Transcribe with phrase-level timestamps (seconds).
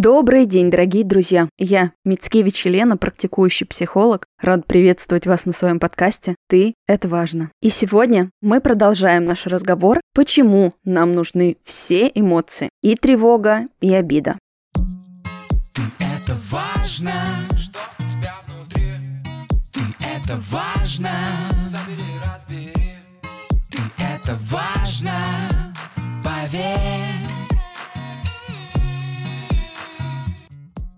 [0.00, 1.46] Добрый день, дорогие друзья!
[1.58, 4.24] Я Мицкевич Елена, практикующий психолог.
[4.40, 7.50] Рад приветствовать вас на своем подкасте «Ты– это важно».
[7.60, 14.38] И сегодня мы продолжаем наш разговор, почему нам нужны все эмоции– и тревога, и обида.
[15.74, 17.12] Ты это важно,
[17.58, 18.92] что у тебя внутри.
[19.70, 21.10] Ты это важно,
[21.60, 22.72] забери, разбери.
[23.70, 25.12] Ты это важно,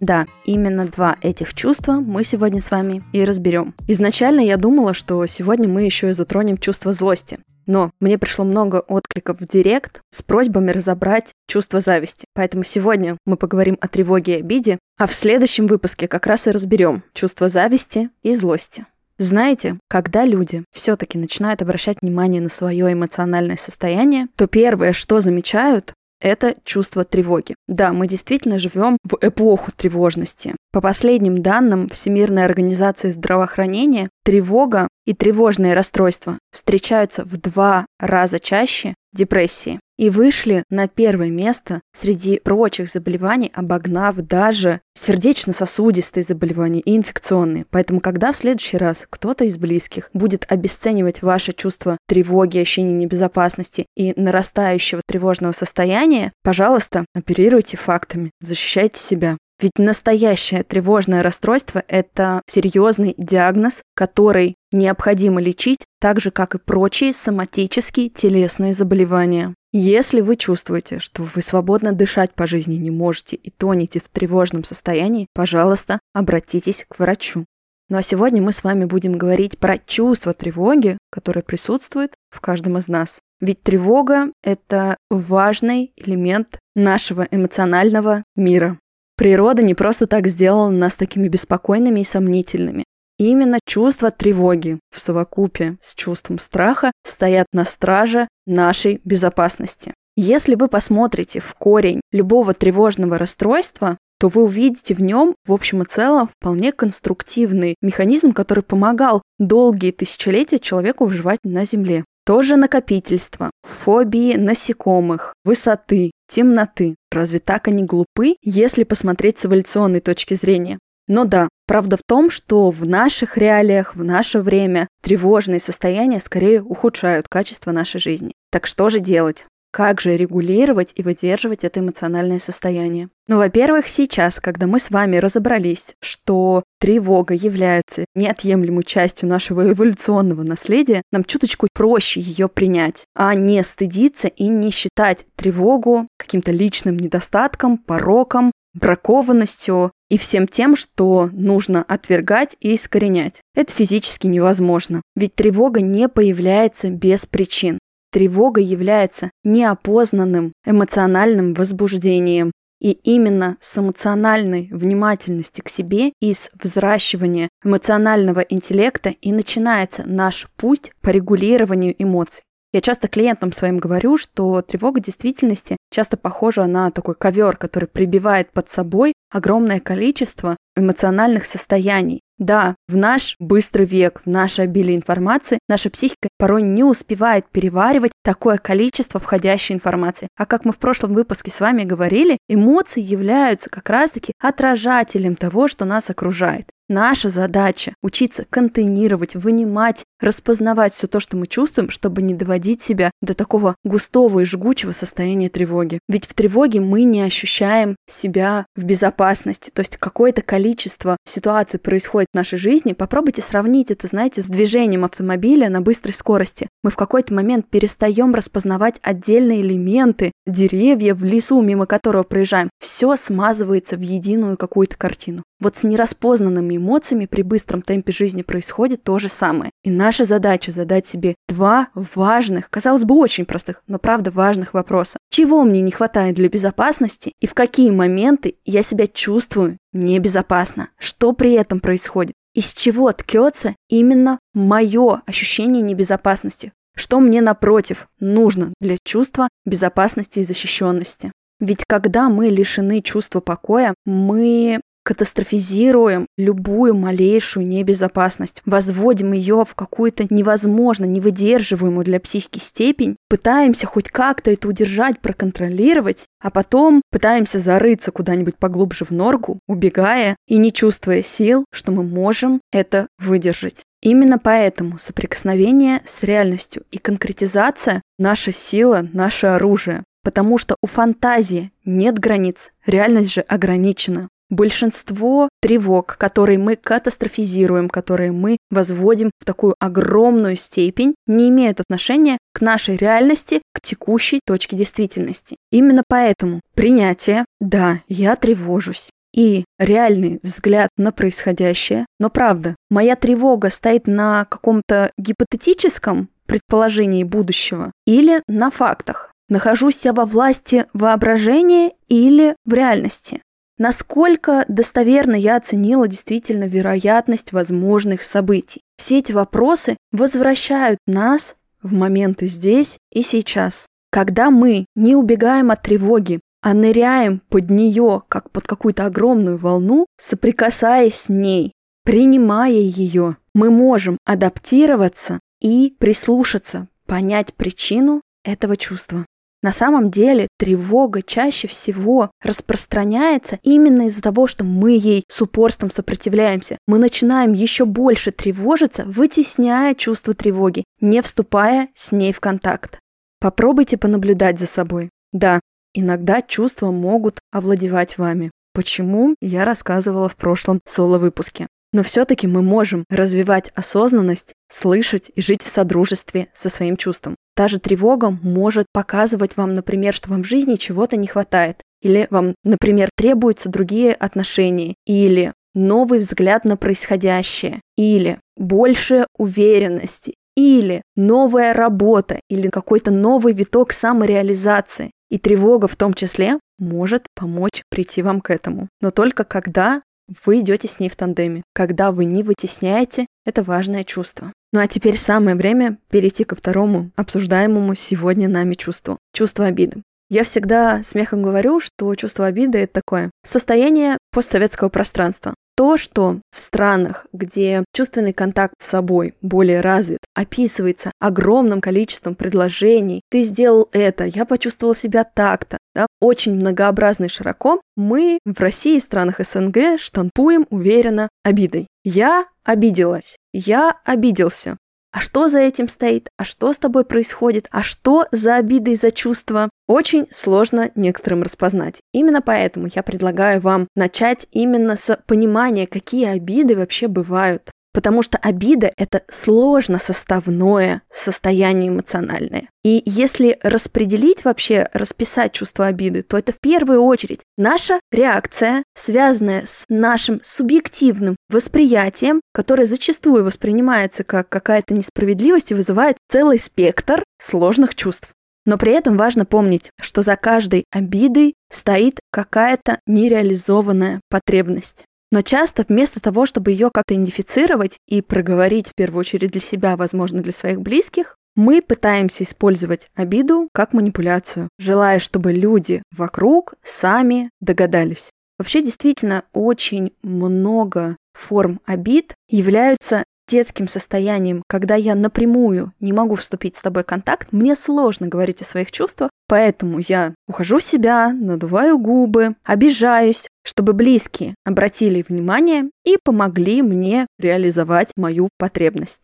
[0.03, 3.73] Да, именно два этих чувства мы сегодня с вами и разберем.
[3.87, 7.39] Изначально я думала, что сегодня мы еще и затронем чувство злости.
[7.69, 12.25] Но мне пришло много откликов в директ с просьбами разобрать чувство зависти.
[12.35, 16.51] Поэтому сегодня мы поговорим о тревоге и обиде, а в следующем выпуске как раз и
[16.51, 18.87] разберем чувство зависти и злости.
[19.19, 25.95] Знаете, когда люди все-таки начинают обращать внимание на свое эмоциональное состояние, то первое, что замечают,
[26.23, 27.55] это чувство тревоги.
[27.67, 30.55] Да, мы действительно живем в эпоху тревожности.
[30.73, 38.95] По последним данным Всемирной организации здравоохранения, тревога и тревожные расстройства встречаются в два раза чаще
[39.13, 47.67] депрессии и вышли на первое место среди прочих заболеваний, обогнав даже сердечно-сосудистые заболевания и инфекционные.
[47.71, 53.87] Поэтому, когда в следующий раз кто-то из близких будет обесценивать ваше чувство тревоги, ощущения небезопасности
[53.97, 59.37] и нарастающего тревожного состояния, пожалуйста, оперируйте фактами, защищайте себя.
[59.61, 67.13] Ведь настоящее тревожное расстройство– это серьезный диагноз, который необходимо лечить так же, как и прочие
[67.13, 69.55] соматические телесные заболевания.
[69.73, 74.65] Если вы чувствуете, что вы свободно дышать по жизни не можете и тонете в тревожном
[74.65, 77.45] состоянии, пожалуйста, обратитесь к врачу.
[77.89, 82.79] Ну а сегодня мы с вами будем говорить про чувство тревоги, которое присутствует в каждом
[82.79, 83.21] из нас.
[83.41, 88.77] Ведь тревога– это важный элемент нашего эмоционального мира.
[89.17, 92.83] Природа не просто так сделала нас такими беспокойными и сомнительными.
[93.25, 99.95] Именно чувство тревоги в совокупе с чувством страха стоят на страже нашей безопасности.
[100.17, 105.83] Если вы посмотрите в корень любого тревожного расстройства, то вы увидите в нем, в общем
[105.83, 112.05] и целом, вполне конструктивный механизм, который помогал долгие тысячелетия человеку выживать на Земле.
[112.27, 116.97] Тоже накопительство, фобии насекомых, высоты, темноты.
[117.13, 120.81] Разве так они глупы, если посмотреть с эволюционной точки зрения?
[121.13, 126.63] Но да, правда в том, что в наших реалиях, в наше время тревожные состояния скорее
[126.63, 128.33] ухудшают качество нашей жизни.
[128.51, 129.45] Так что же делать?
[129.73, 133.11] Как же регулировать и выдерживать это эмоциональное состояние?
[133.29, 140.45] Ну, во-первых, сейчас, когда мы с вами разобрались, что тревога является неотъемлемой частью нашего эволюционного
[140.45, 146.97] наследия, нам чуточку проще ее принять, а не стыдиться и не считать тревогу каким-то личным
[146.97, 153.41] недостатком, пороком, бракованностью и всем тем, что нужно отвергать и искоренять.
[153.55, 157.79] Это физически невозможно, ведь тревога не появляется без причин.
[158.13, 162.53] Тревога является неопознанным эмоциональным возбуждением,
[162.83, 170.49] и именно с эмоциональной внимательности к себе и с взращивания эмоционального интеллекта и начинается наш
[170.57, 172.43] путь по регулированию эмоций.
[172.73, 178.51] Я часто клиентам своим говорю, что тревога действительности часто похожа на такой ковер, который прибивает
[178.51, 182.21] под собой огромное количество эмоциональных состояний.
[182.43, 188.11] Да, в наш быстрый век, в наше обилие информации, наша психика порой не успевает переваривать
[188.25, 190.27] такое количество входящей информации.
[190.37, 195.69] А как мы в прошлом выпуске с вами говорили, эмоции являются как раз-таки отражателем того,
[195.69, 196.67] что нас окружает.
[196.93, 203.11] Наша задача– учиться контейнировать, вынимать, распознавать все то, что мы чувствуем, чтобы не доводить себя
[203.23, 206.01] до такого густого и жгучего состояния тревоги.
[206.07, 209.71] Ведь в тревоге мы не ощущаем себя в безопасности.
[209.71, 212.93] То есть какое-то количество ситуаций происходит нашей жизни.
[212.93, 216.69] Попробуйте сравнить это, знаете, с движением автомобиля на быстрой скорости.
[216.83, 222.71] Мы в какой-то момент перестаем распознавать отдельные элементы, деревья в лесу, мимо которого проезжаем.
[222.79, 225.43] Все смазывается в единую какую-то картину.
[225.63, 229.71] Вот с нераспознанными эмоциями при быстром темпе жизни происходит то же самое.
[229.85, 235.19] И наша задача задать себе два важных, казалось бы, очень простых, но правда важных вопроса.
[235.31, 240.89] Чего мне не хватает для безопасности и в какие моменты я себя чувствую небезопасно?
[240.99, 242.35] Что при этом происходит?
[242.55, 246.73] Из чего ткется именно мое ощущение небезопасности?
[246.97, 251.31] Что мне напротив нужно для чувства безопасности и защищенности?
[251.61, 260.27] Ведь когда мы лишены чувства покоя, мы катастрофизируем любую малейшую небезопасность, возводим ее в какую-то
[260.31, 268.11] невозможно невыдерживаемую для психики степень, пытаемся хоть как-то это удержать, проконтролировать, а потом пытаемся зарыться
[268.13, 273.85] куда-нибудь поглубже в норку, убегая и не чувствуя сил, что мы можем это выдержать.
[274.03, 280.03] Именно поэтому соприкосновение с реальностью и конкретизация– наша сила, наше оружие.
[280.25, 284.29] Потому что у фантазии нет границ, реальность же ограничена.
[284.53, 292.37] Большинство тревог, которые мы катастрофизируем, которые мы возводим в такую огромную степень, не имеют отношения
[292.53, 295.57] к нашей реальности, к текущей точке действительности.
[295.71, 302.05] Именно поэтому принятие «да, я тревожусь», и реальный взгляд на происходящее.
[302.21, 309.33] Но правда, моя тревога стоит на каком-то гипотетическом предположении будущего или на фактах.
[309.49, 313.41] Нахожусь я во власти воображения или в реальности?
[313.85, 318.81] Насколько достоверно я оценила действительно вероятность возможных событий?
[318.97, 323.87] Все эти вопросы возвращают нас в моменты здесь и сейчас.
[324.13, 330.07] Когда мы не убегаем от тревоги, а ныряем под нее, как под какую-то огромную волну,
[330.17, 331.73] соприкасаясь с ней,
[332.05, 339.27] принимая ее, мы можем адаптироваться и прислушаться, понять причину этого чувства.
[339.63, 345.91] На самом деле тревога чаще всего распространяется именно из-за того, что мы ей с упорством
[345.91, 346.79] сопротивляемся.
[346.89, 352.99] Мы начинаем еще больше тревожиться, вытесняя чувство тревоги, не вступая с ней в контакт.
[353.41, 355.11] Попробуйте понаблюдать за собой.
[355.33, 355.61] Да,
[355.95, 358.51] иногда чувства могут овладевать вами.
[358.75, 361.69] Почему, я рассказывала в прошлом соло-выпуске.
[361.93, 367.37] Но все-таки мы можем развивать осознанность, слышать и жить в содружестве со своим чувством.
[367.55, 372.27] Та же тревога может показывать вам, например, что вам в жизни чего-то не хватает, или
[372.31, 381.75] вам, например, требуются другие отношения, или новый взгляд на происходящее, или больше уверенности, или новая
[381.75, 385.11] работа, или какой-то новый виток самореализации.
[385.31, 388.89] И тревога в том числе может помочь прийти вам к этому.
[389.01, 390.03] Но только когда
[390.45, 394.53] вы идете с ней в тандеме, когда вы не вытесняете это важное чувство.
[394.73, 399.19] Ну а теперь самое время перейти ко второму обсуждаемому сегодня нами чувству.
[399.35, 400.03] Чувство обиды.
[400.31, 405.53] Я всегда смехом говорю, что чувство обиды– это такое состояние постсоветского пространства.
[405.77, 413.23] То, что в странах, где чувственный контакт с собой более развит, описывается огромным количеством предложений.
[413.31, 415.79] Ты сделал это, я почувствовал себя так-то.
[415.95, 417.81] Да, очень многообразно и широко.
[417.97, 421.89] Мы в России и странах СНГ штампуем уверенно обидой.
[422.05, 423.37] Я обиделась.
[423.53, 424.79] Я обиделся.
[425.13, 426.31] А что за этим стоит?
[426.39, 427.69] А что с тобой происходит?
[427.71, 429.69] А что за обиды и за чувства?
[429.87, 432.01] Очень сложно некоторым распознать.
[432.13, 437.71] Именно поэтому я предлагаю вам начать именно с понимания, какие обиды вообще бывают.
[437.93, 442.69] Потому что обида– это сложно составное состояние эмоциональное.
[442.83, 449.65] И если распределить вообще, расписать чувство обиды, то это в первую очередь наша реакция, связанная
[449.67, 457.95] с нашим субъективным восприятием, которое зачастую воспринимается как какая-то несправедливость и вызывает целый спектр сложных
[457.95, 458.33] чувств.
[458.65, 465.05] Но при этом важно помнить, что за каждой обидой стоит какая-то нереализованная потребность.
[465.33, 469.97] Но часто вместо того, чтобы ее как-то идентифицировать и проговорить в первую очередь для себя,
[469.97, 477.49] возможно, для своих близких, мы пытаемся использовать обиду как манипуляцию, желая, чтобы люди вокруг сами
[477.61, 478.29] догадались.
[478.59, 486.77] Вообще действительно очень много форм обид являются детским состоянием, когда я напрямую не могу вступить
[486.77, 491.33] с тобой в контакт, мне сложно говорить о своих чувствах, поэтому я ухожу в себя,
[491.33, 499.23] надуваю губы, обижаюсь, чтобы близкие обратили внимание и помогли мне реализовать мою потребность.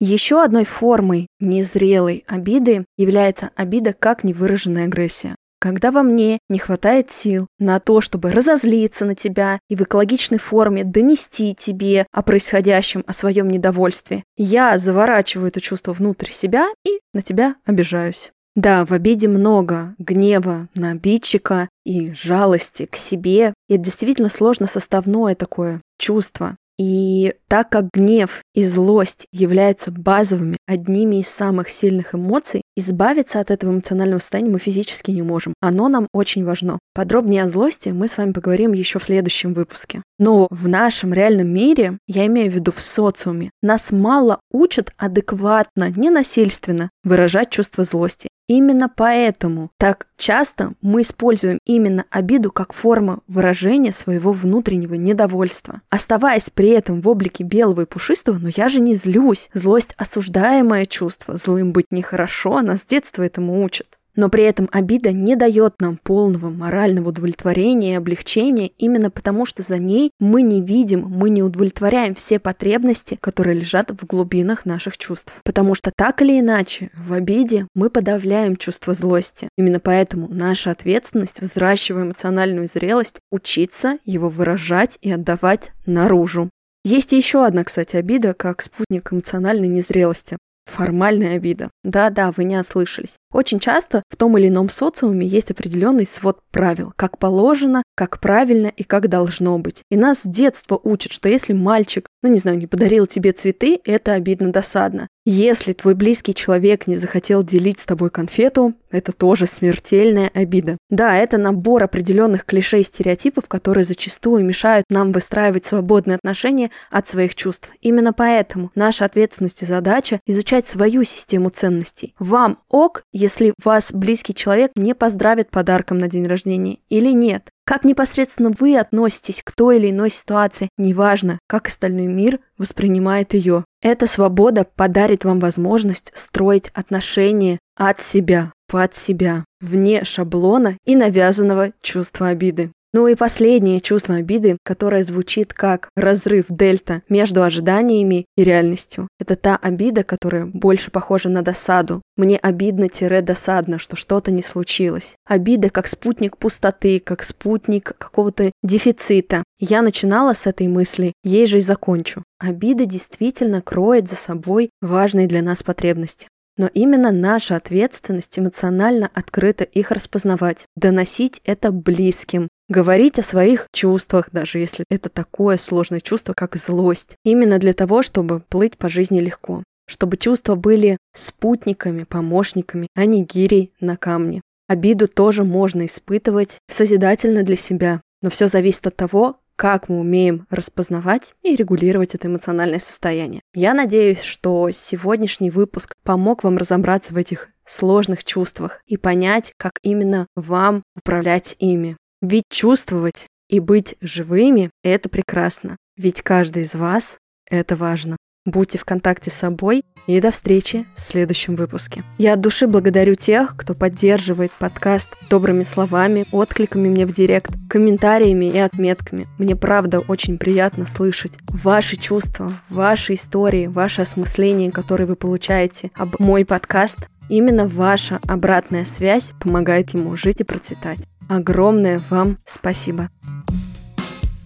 [0.00, 5.34] Еще одной формой незрелой обиды является обида как невыраженная агрессия.
[5.60, 10.38] Когда во мне не хватает сил на то, чтобы разозлиться на тебя и в экологичной
[10.38, 17.00] форме донести тебе о происходящем, о своем недовольстве, я заворачиваю это чувство внутрь себя и
[17.12, 18.30] на тебя обижаюсь.
[18.58, 23.54] Да, в обиде много гнева на обидчика и жалости к себе.
[23.68, 26.56] И это действительно сложно составное такое чувство.
[26.76, 33.52] И так как гнев и злость являются базовыми, одними из самых сильных эмоций, избавиться от
[33.52, 35.54] этого эмоционального состояния мы физически не можем.
[35.60, 36.80] Оно нам очень важно.
[36.94, 40.02] Подробнее о злости мы с вами поговорим еще в следующем выпуске.
[40.18, 45.92] Но в нашем реальном мире, я имею в виду в социуме, нас мало учат адекватно,
[45.94, 48.28] ненасильственно выражать чувство злости.
[48.48, 55.82] Именно поэтому так часто мы используем именно обиду как форму выражения своего внутреннего недовольства.
[55.90, 59.50] Оставаясь при этом в облике белого и пушистого, но я же не злюсь.
[59.52, 61.36] Злость– осуждаемое чувство.
[61.36, 63.97] Злым быть нехорошо, нас с детства этому учат.
[64.18, 69.62] Но при этом обида не дает нам полного морального удовлетворения и облегчения именно потому, что
[69.62, 74.98] за ней мы не видим, мы не удовлетворяем все потребности, которые лежат в глубинах наших
[74.98, 75.32] чувств.
[75.44, 79.48] Потому что так или иначе, в обиде мы подавляем чувство злости.
[79.56, 86.50] Именно поэтому наша ответственность, взращивая эмоциональную зрелость, учиться его выражать и отдавать наружу.
[86.84, 90.38] Есть еще одна, кстати, обида, как спутник эмоциональной незрелости.
[90.68, 91.70] Формальная обида.
[91.82, 93.16] Да-да, вы не ослышались.
[93.32, 98.68] Очень часто в том или ином социуме есть определенный свод правил, как положено, как правильно
[98.68, 99.82] и как должно быть.
[99.90, 103.80] И нас с детства учат, что если мальчик, ну не знаю, не подарил тебе цветы,
[103.84, 105.08] это обидно досадно.
[105.30, 110.78] Если твой близкий человек не захотел делить с тобой конфету, это тоже смертельная обида.
[110.88, 117.08] Да, это набор определенных клише и стереотипов, которые зачастую мешают нам выстраивать свободные отношения от
[117.08, 117.70] своих чувств.
[117.82, 122.14] Именно поэтому наша ответственность и задача изучать свою систему ценностей.
[122.18, 127.50] Вам ок, если вас близкий человек не поздравит подарком на день рождения или нет.
[127.66, 133.66] Как непосредственно вы относитесь к той или иной ситуации, неважно, как остальной мир воспринимает ее.
[133.80, 141.72] Эта свобода подарит вам возможность строить отношения от себя, под себя, вне шаблона и навязанного
[141.80, 142.72] чувства обиды.
[142.94, 149.08] Ну и последнее чувство обиды, которое звучит как разрыв дельта между ожиданиями и реальностью.
[149.20, 152.00] Это та обида, которая больше похожа на досаду.
[152.16, 155.16] Мне обидно-досадно, что что-то не случилось.
[155.26, 159.44] Обида как спутник пустоты, как спутник какого-то дефицита.
[159.58, 162.24] Я начинала с этой мысли, ей же и закончу.
[162.38, 166.28] Обида действительно кроет за собой важные для нас потребности.
[166.56, 174.30] Но именно наша ответственность эмоционально открыто их распознавать, доносить это близким, говорить о своих чувствах,
[174.32, 177.16] даже если это такое сложное чувство, как злость.
[177.24, 179.62] Именно для того, чтобы плыть по жизни легко.
[179.88, 184.42] Чтобы чувства были спутниками, помощниками, а не гирей на камне.
[184.68, 190.46] Обиду тоже можно испытывать созидательно для себя, но все зависит от того, как мы умеем
[190.50, 193.40] распознавать и регулировать это эмоциональное состояние.
[193.54, 199.72] Я надеюсь, что сегодняшний выпуск помог вам разобраться в этих сложных чувствах и понять, как
[199.82, 201.96] именно вам управлять ими.
[202.20, 205.76] Ведь чувствовать и быть живыми– это прекрасно.
[205.96, 207.18] Ведь каждый из вас–
[207.50, 208.16] это важно.
[208.44, 212.02] Будьте в контакте с собой и до встречи в следующем выпуске.
[212.16, 218.46] Я от души благодарю тех, кто поддерживает подкаст добрыми словами, откликами мне в директ, комментариями
[218.46, 219.28] и отметками.
[219.38, 226.18] Мне правда очень приятно слышать ваши чувства, ваши истории, ваше осмысление, которое вы получаете об
[226.18, 227.06] мой подкаст.
[227.28, 230.98] Именно ваша обратная связь помогает ему жить и процветать.
[231.28, 233.10] Огромное вам спасибо.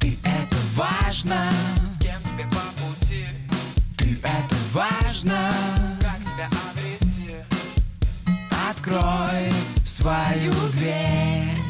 [0.01, 1.53] Ты это важно.
[4.73, 5.53] важно
[6.01, 7.35] Как себя обрести
[8.71, 9.53] Открой
[9.85, 11.62] свою дверь